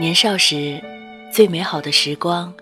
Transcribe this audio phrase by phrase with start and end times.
[0.00, 0.82] 年少时，
[1.30, 2.54] 最美好的时光，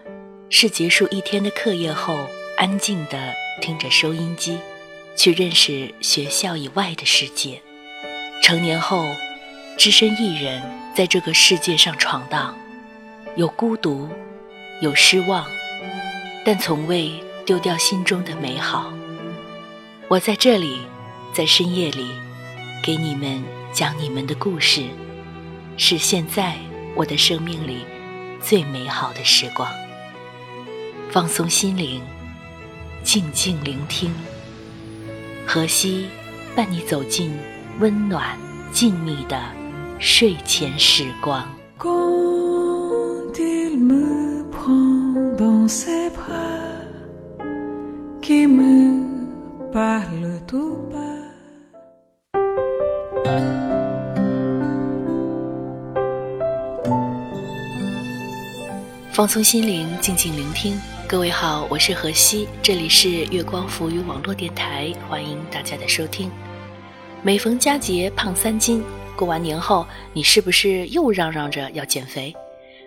[0.51, 2.19] 是结束一天的课业后，
[2.57, 4.59] 安静地听着收音机，
[5.15, 7.63] 去认识学校以外的世界。
[8.43, 9.07] 成年后，
[9.77, 10.61] 只身一人
[10.97, 12.59] 在这个世界上闯荡，
[13.37, 14.09] 有孤独，
[14.83, 15.47] 有失望，
[16.45, 18.93] 但从未丢掉心中的美好。
[20.09, 20.81] 我在这里，
[21.33, 22.09] 在深夜里，
[22.83, 23.41] 给你们
[23.73, 24.83] 讲你们的故事，
[25.77, 26.57] 是现在
[26.99, 27.87] 我的生命里
[28.43, 29.71] 最美好的时光。
[31.13, 32.03] 放松心灵，
[33.05, 34.13] 静静聆听，
[35.47, 36.09] 荷西
[36.57, 37.33] 伴你走进
[37.79, 38.37] 温暖
[38.73, 39.41] 静谧的
[40.01, 41.47] 睡前时光。
[59.19, 60.81] 放松心灵，静静聆听。
[61.09, 66.31] 各位好，我是何西，这里是月光浮语网络电台，欢迎大家的收听。
[67.21, 68.81] 每逢佳节胖三斤，
[69.17, 72.33] 过完年后，你是不是又嚷嚷着要减肥？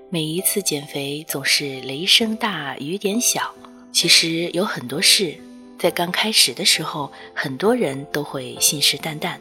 [0.10, 3.54] 每一次减肥总是雷声大雨点小。
[3.92, 5.36] 其实有很多事。
[5.78, 9.36] 在刚开始的时候，很多人都会信誓旦旦，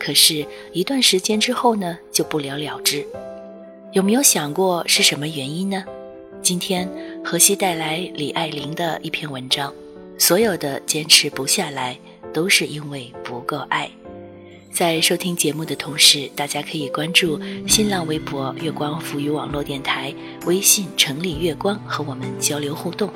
[0.00, 3.06] 可是，一段时间之后呢，就不了了之。
[3.92, 5.84] 有没有想过是什么原因呢？
[6.44, 6.86] 今天
[7.24, 9.72] 荷西带来李爱玲的一篇文章，
[10.18, 11.98] 所有的坚持不下来，
[12.34, 13.90] 都是因为不够爱。
[14.70, 23.10] 在收听节目的同时，大家可以关注新浪微博“月光浮语网络电台”，微信“城里月光”和我们交流互动。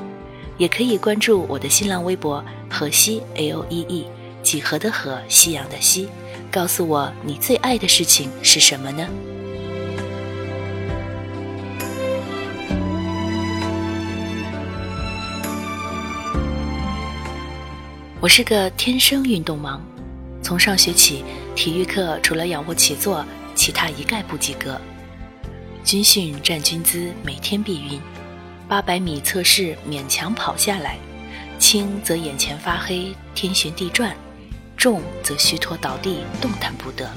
[0.56, 4.06] 也可以关注我的新浪微博“荷西 A O E E”，
[4.42, 6.08] 几何的荷，夕阳的西，
[6.50, 9.06] 告诉我你最爱的事情是什么呢？
[18.20, 19.78] 我是个天生运动盲，
[20.42, 21.22] 从上学起，
[21.54, 23.24] 体育课除了仰卧起坐，
[23.54, 24.76] 其他一概不及格。
[25.84, 28.00] 军训站军姿，每天必晕。
[28.66, 30.98] 八百米测试勉强跑下来，
[31.60, 34.10] 轻则眼前发黑，天旋地转；
[34.76, 37.08] 重则虚脱倒地，动弹不得。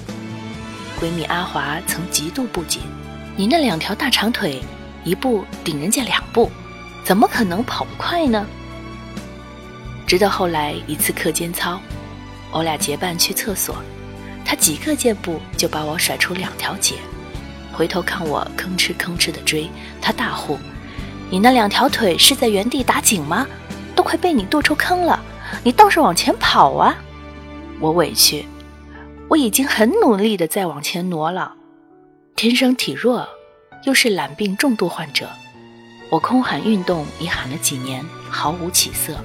[0.99, 2.79] 闺蜜阿华曾极度不解
[3.35, 4.61] ：“你那两条大长腿，
[5.03, 6.51] 一步顶人家两步，
[7.03, 8.45] 怎么可能跑不快呢？”
[10.11, 11.79] 直到后来一次课间操，
[12.51, 13.77] 我俩结伴去厕所，
[14.43, 16.95] 他几个箭步就把我甩出两条街，
[17.71, 19.69] 回头看我吭哧吭哧的追，
[20.01, 20.57] 他大呼。
[21.29, 23.47] 你那两条腿是在原地打紧吗？
[23.95, 25.17] 都快被你跺出坑了，
[25.63, 26.93] 你倒是往前跑啊！
[27.79, 28.45] 我委屈，
[29.29, 31.53] 我已经很努力的在往前挪了。
[32.35, 33.25] 天生体弱，
[33.85, 35.29] 又是懒病重度患者，
[36.09, 39.15] 我空喊运动已喊了几年，毫无起色。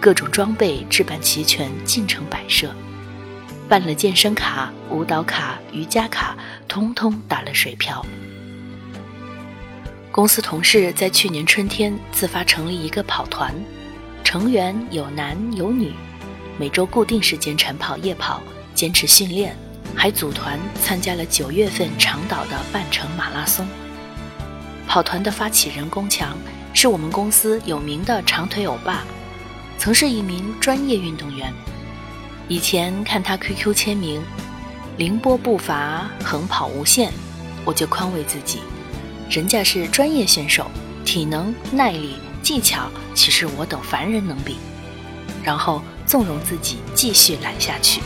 [0.00, 2.72] 各种装备置办齐全，进城摆设，
[3.68, 6.36] 办了健身卡、舞蹈卡、瑜伽卡，
[6.68, 8.04] 通通打了水漂。
[10.10, 13.54] 公司同事在去年春天自发成立一个跑团，
[14.24, 15.92] 成员有男有女，
[16.58, 18.40] 每周固定时间晨跑、夜跑，
[18.74, 19.56] 坚持训练，
[19.94, 23.66] 还组团参加了九月份长岛的半程马拉松。
[24.86, 26.36] 跑团的发起人龚强
[26.72, 29.04] 是我们公司有名的长腿欧巴，
[29.78, 31.54] 曾是一名专业运动员。
[32.48, 34.20] 以前看他 QQ 签名
[34.98, 37.12] “凌波步伐，横跑无限”，
[37.64, 38.58] 我就宽慰自己。
[39.30, 40.70] 人家是专业选手，
[41.04, 44.56] 体能、耐力、技巧，岂是我等凡人能比？
[45.44, 48.00] 然后纵容自己继续懒下去。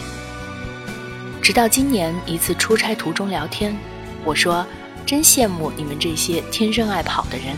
[1.40, 3.76] 直到今年一次出差途中聊天，
[4.24, 4.66] 我说
[5.06, 7.56] ：“真羡慕你们这些天生爱跑的人。”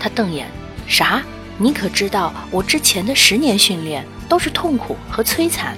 [0.00, 0.48] 他瞪眼
[0.88, 1.22] ：“啥？
[1.58, 5.76] 你可知道我之前的十年训练都是痛苦和摧残？”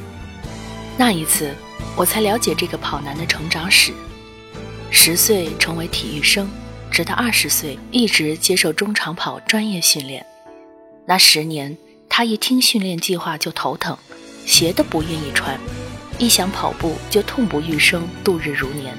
[0.97, 1.55] 那一次，
[1.97, 3.93] 我才了解这个跑男的成长史：
[4.91, 6.51] 十岁成为体育生。
[6.91, 10.25] 直到二十岁，一直接受中长跑专业训练。
[11.05, 11.77] 那十年，
[12.09, 13.99] 他一听训练计划就头疼，
[14.47, 15.59] 鞋都不愿意穿；
[16.19, 18.97] 一想跑步就痛不欲生，度日如年。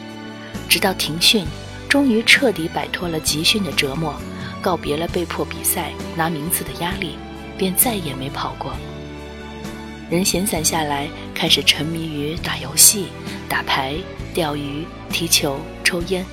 [0.70, 1.46] 直到停训，
[1.90, 4.14] 终于彻底摆脱了集训的折磨，
[4.62, 7.18] 告别了被迫比赛拿名次的压力，
[7.58, 8.74] 便再也没跑过。
[10.10, 13.08] 人闲散下来，开始沉迷于打游戏、
[13.50, 13.96] 打牌、
[14.34, 16.26] 钓鱼、踢球、抽烟。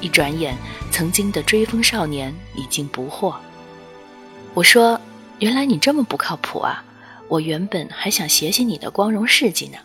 [0.00, 0.56] 一转眼，
[0.92, 3.34] 曾经的追风少年已经不惑。
[4.54, 5.00] 我说
[5.40, 6.84] ：“原来你这么不靠谱啊！
[7.28, 9.78] 我原本还想写写你的光荣事迹呢。”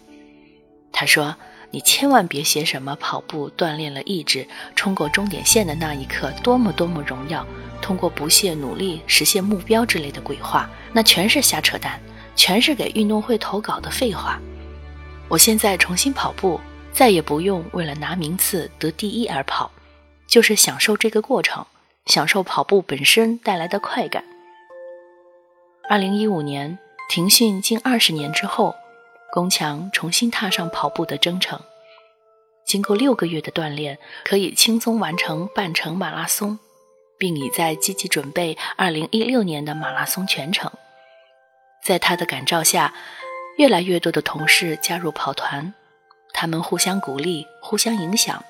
[0.91, 1.35] 他说
[1.73, 7.43] ：“你千万别写什么跑步锻炼了意志，冲过终点线的那一刻多么多么荣耀，
[7.81, 11.99] 通过不懈努力实现目标之类的鬼话，那全是瞎扯淡，
[12.35, 14.39] 全是给运动会投稿的废话。
[15.27, 16.61] 我现在重新跑步，
[16.91, 19.71] 再也不用为了拿名次得第一而跑，
[20.27, 21.65] 就是享受这个过程，
[22.05, 24.23] 享受跑步本身带来的快感。
[25.89, 26.77] 二零一五年
[27.09, 28.75] 停训近二十年之后。
[29.33, 31.59] 宫强重新踏上跑步的征程，
[32.67, 36.59] 经过六个月的锻炼，可以轻松完成半程马拉松，
[37.17, 40.71] 并已在积极准备2016年的马拉松全程。
[41.83, 42.93] 在他的感召下，
[43.57, 45.73] 越来越多的同事加入跑团，
[46.31, 48.45] 他们互相鼓励，互相影响，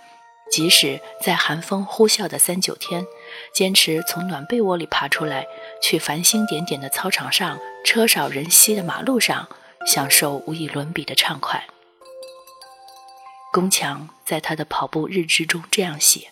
[0.52, 3.06] 即使在寒风呼啸的三九天，
[3.54, 5.48] 坚持从暖被窝里爬出来，
[5.82, 9.48] 去繁星点点的操场上，车少人稀的马路上。
[9.86, 11.66] 享受无与伦比的畅快。
[13.52, 16.30] 宫强在他的跑步日志中这样写：“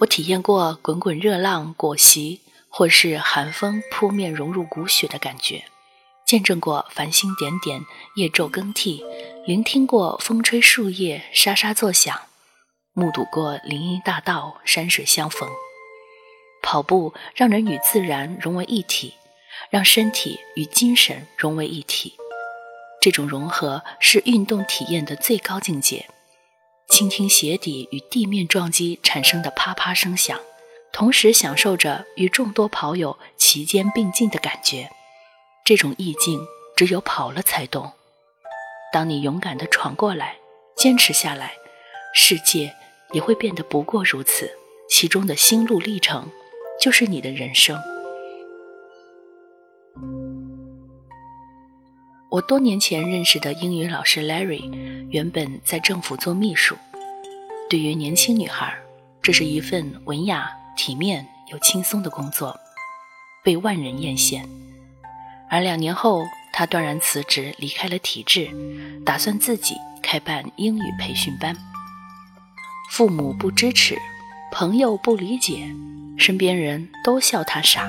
[0.00, 2.40] 我体验过滚滚热浪裹袭，
[2.70, 5.64] 或是寒风扑面融入骨血的感觉，
[6.24, 7.84] 见证过繁星点点，
[8.16, 9.04] 夜昼更替，
[9.46, 12.18] 聆听过风吹树叶沙沙作响，
[12.94, 15.48] 目睹过林荫大道山水相逢。
[16.62, 19.14] 跑步让人与自然融为一体。”
[19.72, 22.12] 让身体与精神融为一体，
[23.00, 26.06] 这种融合是运动体验的最高境界。
[26.90, 30.38] 倾听鞋底与地面撞击产生的啪啪声响，
[30.92, 34.90] 同时享受着与众多跑友齐肩并进的感觉。
[35.64, 36.46] 这种意境
[36.76, 37.92] 只有跑了才懂。
[38.92, 40.36] 当你勇敢地闯过来，
[40.76, 41.54] 坚持下来，
[42.12, 42.74] 世界
[43.12, 44.50] 也会变得不过如此。
[44.90, 46.28] 其中的心路历程，
[46.78, 47.80] 就是你的人生。
[52.30, 54.72] 我多年前认识的英语老师 Larry，
[55.10, 56.76] 原本在政府做秘书。
[57.68, 58.74] 对于年轻女孩，
[59.20, 62.58] 这是一份文雅、体面又轻松的工作，
[63.42, 64.42] 被万人艳羡。
[65.50, 68.50] 而两年后，他断然辞职，离开了体制，
[69.04, 71.54] 打算自己开办英语培训班。
[72.90, 73.98] 父母不支持，
[74.50, 75.70] 朋友不理解，
[76.16, 77.86] 身边人都笑他傻。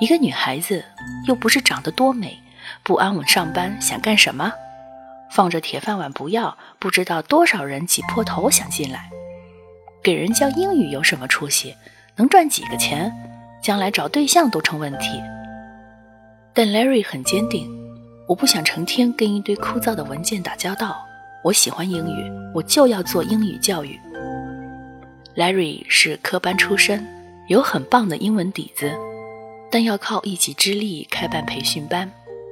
[0.00, 0.84] 一个女孩子，
[1.26, 2.38] 又不是长得多美。
[2.82, 4.52] 不安稳上班想干什么？
[5.30, 9.10] 放着铁饭碗不要，不知道多少人挤破头想进来。
[10.02, 11.74] 给人教英语有什么出息？
[12.16, 13.12] 能赚几个钱？
[13.60, 15.20] 将来找对象都成问题。
[16.54, 17.68] 但 Larry 很坚定，
[18.28, 21.04] 我不想成天跟一堆枯燥的文件打交道。
[21.42, 23.98] 我喜欢英语，我就要做英语教育。
[25.36, 27.04] Larry 是科班出身，
[27.48, 28.92] 有很棒的英文底子，
[29.70, 32.10] 但要靠一己之力开办培训班。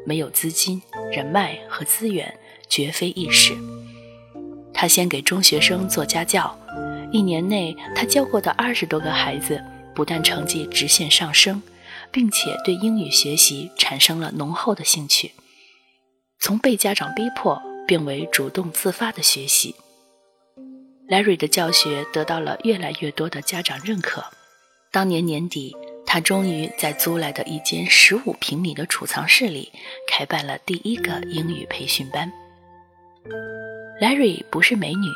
[0.08, 0.80] 没有资金、
[1.10, 3.56] 人脉和资源，绝非易事。
[4.72, 6.56] 他先给中学生做家教，
[7.10, 9.60] 一年内他教过的二十多个孩子，
[9.96, 11.60] 不但成绩直线上升，
[12.12, 15.32] 并且对英语学习产生了浓厚的兴趣，
[16.38, 19.74] 从被家长逼迫变为主动自发的学习。
[21.08, 24.24] Larry 的教学得到了越来越多的家长认可。
[24.92, 25.76] 当年年底。
[26.16, 29.70] 他终于在租来的一间十五平米的储藏室里
[30.08, 32.32] 开办了第一个英语培训班。
[34.00, 35.10] Larry 不是美女，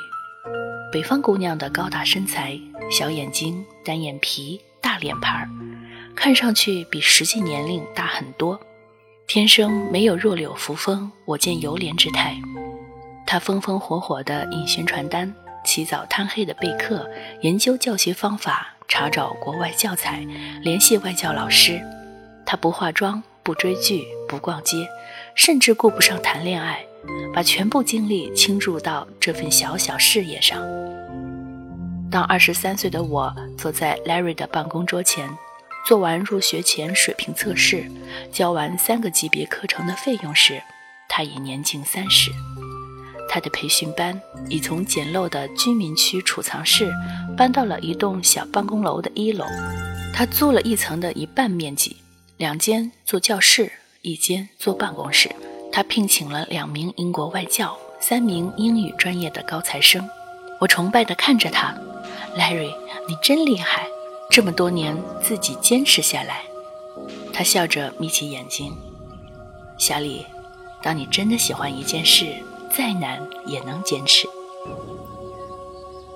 [0.92, 5.48] 北方姑娘的高大身材、小眼睛、单眼皮、大脸盘儿，
[6.14, 8.60] 看上去比实际年龄大很多。
[9.26, 12.36] 天生没有弱柳扶风，我见犹怜之态。
[13.26, 17.08] 他风风火火地印宣传单，起早贪黑的备课，
[17.42, 18.74] 研究教学方法。
[18.92, 20.26] 查找国外教材，
[20.62, 21.80] 联系外教老师。
[22.44, 24.78] 他不化妆，不追剧，不逛街，
[25.36, 26.84] 甚至顾不上谈恋爱，
[27.32, 30.60] 把全部精力倾注到这份小小事业上。
[32.10, 35.30] 当二十三岁的我坐在 Larry 的办公桌前，
[35.86, 37.88] 做完入学前水平测试，
[38.32, 40.60] 交完三个级别课程的费用时，
[41.08, 42.32] 他已年近三十。
[43.32, 46.92] 他的培训班已从简陋的居民区储藏室
[47.36, 49.44] 搬到了一栋小办公楼的一楼。
[50.12, 51.96] 他租了一层的一半面积，
[52.38, 53.70] 两间做教室，
[54.02, 55.30] 一间做办公室。
[55.70, 60.10] 他聘请了两名英国外教，三名英语专业的高材生。
[60.60, 61.72] 我崇拜地看着他
[62.36, 62.74] ，Larry，
[63.06, 63.86] 你真厉害，
[64.28, 66.42] 这么多年自己坚持下来。
[67.32, 68.76] 他笑着眯起眼睛，
[69.78, 70.26] 小李，
[70.82, 72.34] 当你真的喜欢一件事。
[72.70, 74.28] 再难也能坚持。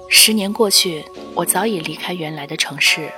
[0.08, 3.10] 十年过去，我早已离开原来的城市。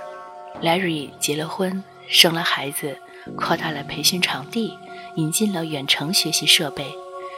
[0.62, 2.96] Larry 结了婚，生了孩子，
[3.36, 4.72] 扩大了培训场地，
[5.16, 6.86] 引进了远程学习设备，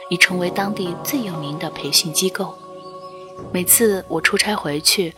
[0.09, 2.55] 已成为当地最有名的培训机构。
[3.51, 5.13] 每次我出差回去，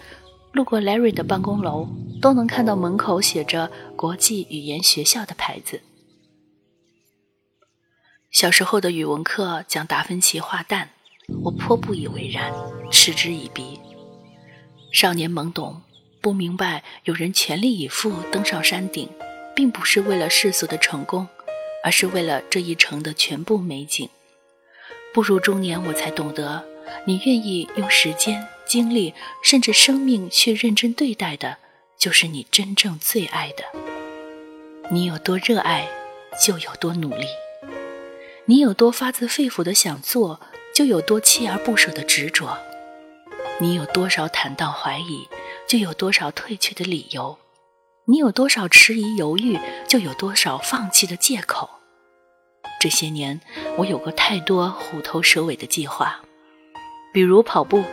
[0.52, 1.88] 路过 Larry 的办公楼，
[2.20, 5.82] 都能看到门口写着“国际语言学校”的牌子。
[8.32, 10.92] 小时候的语文课讲达芬奇画蛋，
[11.44, 12.54] 我颇不以为然，
[12.90, 13.78] 嗤之以鼻。
[14.90, 15.82] 少年懵懂，
[16.22, 19.10] 不明白有人全力以赴登上山顶，
[19.54, 21.28] 并不是为了世俗的成功，
[21.84, 24.08] 而是为了这一程的全部美景。
[25.14, 26.64] 步入中年，我才懂得，
[27.06, 31.58] 你愿意用时间、精力，甚至生命去认真对待的，
[31.98, 33.66] 就是你真正最爱的。
[34.90, 35.90] 你有多热爱，
[36.42, 37.26] 就有多努力。
[38.46, 40.42] 你有多发自肺腑的想做，
[40.74, 42.58] 就有多锲而不舍的执着；
[43.60, 45.28] 你有多少坦荡怀疑，
[45.68, 47.38] 就有多少退却的理由；
[48.06, 51.70] 你有多少迟疑犹豫，就有多少放弃的借口。
[52.80, 53.40] 这些年，
[53.78, 56.22] 我有过太多虎头蛇尾的计划，
[57.14, 57.84] 比如跑步，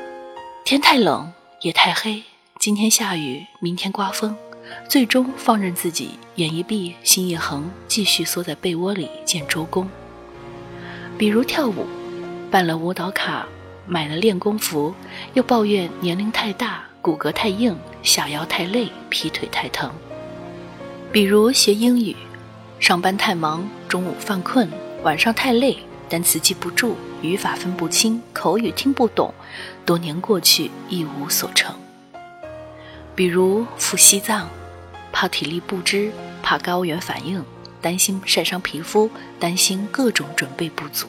[0.65, 2.23] 天太冷，夜太黑，
[2.59, 4.35] 今天下雨，明天刮风，
[4.89, 9.87] 最终放任自己眼一闭，心一横，继续缩在被窝里见周公。
[11.19, 11.85] 比如跳舞，
[12.49, 13.45] 办了舞蹈卡，
[13.89, 14.95] 买了练功服，
[15.35, 19.91] 又抱怨年龄太大，骨骼太硬，下腰太累，劈腿太疼。
[21.11, 22.15] 比如学英语，
[22.79, 24.69] 上班太忙，中午犯困，
[25.03, 25.77] 晚上太累，
[26.09, 29.35] 单词记不住，语法分不清，口语听不懂，
[29.85, 31.75] 多年过去一无所成。
[33.17, 34.49] 比如赴西藏，
[35.11, 36.13] 怕体力不支，
[36.45, 37.45] 怕高原反应。
[37.81, 41.07] 担心晒伤皮肤，担心各种准备不足，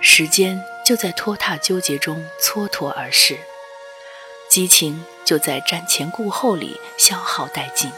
[0.00, 3.38] 时间就在拖沓纠结中蹉跎而逝，
[4.48, 7.90] 激情就在瞻前顾后里消耗殆尽。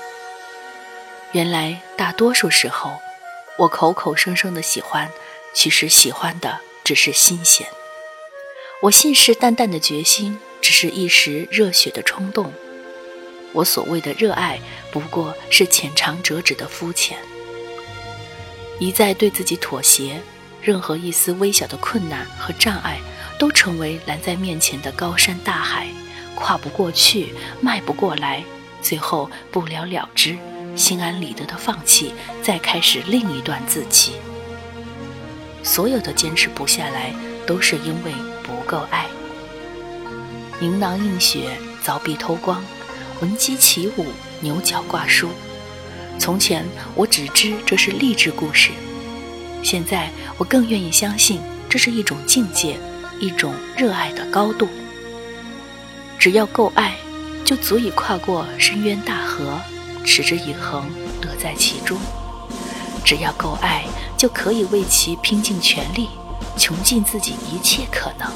[1.33, 2.99] 原来大多数时候，
[3.59, 5.11] 我口口声声的喜欢，
[5.54, 7.66] 其实喜欢的只是新鲜；
[8.83, 12.52] 我信誓旦旦的决心，只是一时热血的冲动。
[13.52, 14.59] 我所谓的热爱，
[14.90, 17.18] 不过是浅尝辄止的肤浅。
[18.78, 20.21] 一再对自己妥协，
[20.61, 22.99] 任何一丝微小的困难和障碍，
[23.38, 25.87] 都成为拦在面前的高山大海，
[26.35, 28.42] 跨不过去，迈不过来，
[28.80, 30.37] 最后不了了之，
[30.75, 34.14] 心安理得的放弃，再开始另一段自欺。
[35.62, 37.14] 所有的坚持不下来，
[37.47, 39.06] 都是因为不够爱。
[40.59, 42.64] 宁囊映雪，凿壁偷光。
[43.23, 44.07] 闻鸡起舞，
[44.41, 45.29] 牛角挂书。
[46.19, 48.73] 从前我只知这是励志故事，
[49.62, 52.76] 现在我更愿意相信这是一种境界，
[53.21, 54.67] 一种热爱的高度。
[56.19, 56.97] 只要够爱，
[57.45, 59.57] 就足以跨过深渊大河，
[60.05, 60.91] 持之以恒，
[61.23, 61.97] 乐在其中。
[63.05, 63.85] 只要够爱，
[64.17, 66.09] 就可以为其拼尽全力，
[66.57, 68.29] 穷尽自己一切可能。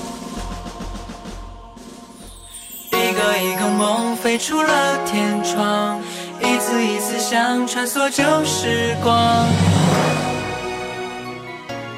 [3.42, 6.00] 一个梦飞出了天窗，
[6.40, 9.46] 一次一次想穿梭旧时光。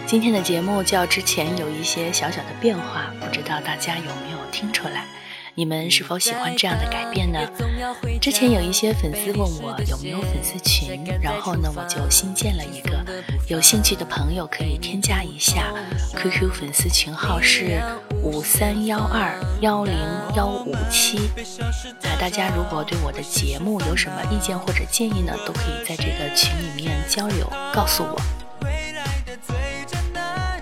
[0.06, 5.04] 今天的节目较之前有一些小小的变化，不知道大家有没有听出来？
[5.58, 7.40] 你们是否喜欢这样的改变呢？
[8.20, 13.04] 之前有一些粉丝问我有没有粉丝群，然后呢，我就新建了一个，
[13.48, 15.74] 有兴趣的朋友可以添加一下
[16.14, 17.82] ，QQ 粉丝群号是
[18.22, 19.96] 五三幺二幺零
[20.36, 21.28] 幺五七。
[22.04, 28.16] 那大家如果对我的节目有什么意见或者建议呢，都可以在这个群里面交流，告诉我。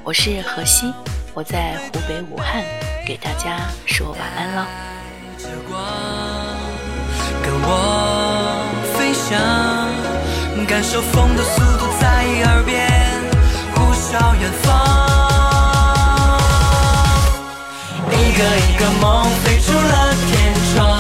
[0.03, 0.91] 我是何西，
[1.35, 2.65] 我在湖北武汉，
[3.07, 4.67] 给大家说晚安了。
[5.39, 5.81] 着光，
[7.45, 8.67] 跟我
[8.99, 9.39] 飞翔，
[10.67, 12.91] 感受风的速度在耳边
[13.77, 14.67] 呼啸远方。
[18.11, 20.99] 一个一个梦飞出了天窗，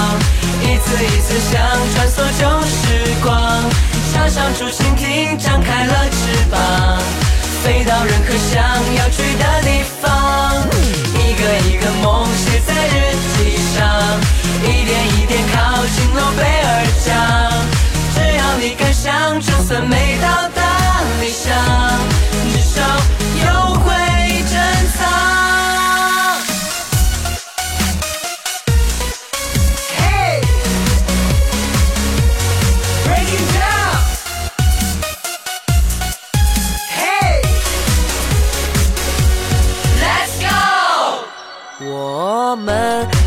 [0.63, 1.59] 一次一次想
[1.93, 3.35] 穿梭旧时光。
[4.15, 6.61] 插上竹蜻蜓张开了翅膀，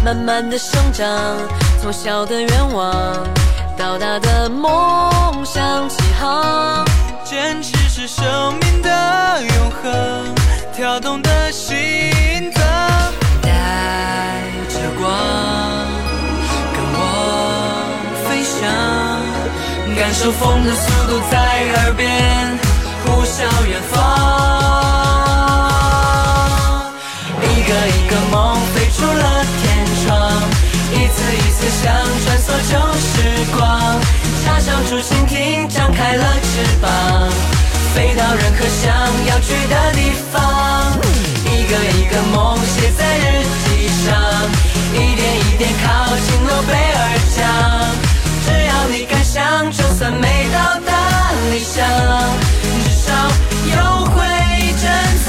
[0.10, 1.06] 慢慢的生长，
[1.80, 3.14] 从小的愿望
[3.78, 6.84] 到大的梦想起航，
[7.24, 8.26] 坚持是生
[8.60, 8.90] 命的
[9.40, 10.36] 永恒。
[10.76, 11.78] 跳动的心
[12.56, 12.64] 脏，
[13.44, 15.08] 带着光
[16.74, 17.86] 跟我
[18.28, 18.66] 飞翔，
[19.96, 21.38] 感受风的速度在
[21.84, 22.58] 耳边
[23.06, 24.79] 呼啸远方。
[34.90, 37.30] 插上竹蜻蜓，张开了翅膀，
[37.94, 38.92] 飞到任何想
[39.28, 41.00] 要去的地方。
[41.46, 44.10] 一个一个梦写在日记上，
[44.94, 45.86] 一点一点靠
[46.18, 47.00] 近诺贝尔
[47.38, 47.46] 奖。
[48.46, 50.92] 只要你敢想，就算没到达
[51.52, 51.86] 理想，
[52.84, 53.14] 至少
[53.70, 54.18] 有会
[54.82, 54.90] 珍
[55.24, 55.28] 藏。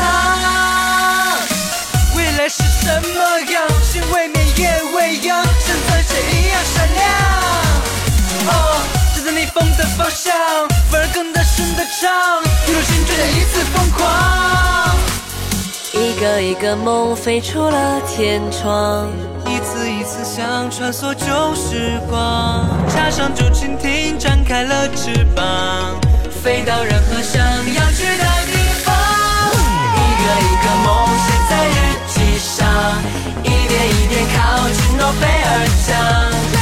[2.17, 3.69] 未来是什么样？
[3.85, 7.01] 心未泯也未央，像钻石一样闪亮。
[8.47, 8.53] 哦，
[9.33, 10.35] 逆风的方向，
[10.91, 14.97] 反而更大声的唱，一路青追的一次疯狂。
[15.93, 19.09] 一个一个梦飞出了天窗，
[19.47, 25.45] 一次一次像穿梭旧时光，插上竹蜻蜓展开了翅膀，
[26.43, 28.95] 飞到任何想要去的地方。
[29.95, 30.89] 一个一个梦
[31.25, 32.67] 写在日记上，
[33.45, 35.49] 一点一点靠近诺贝尔
[35.87, 36.60] 奖。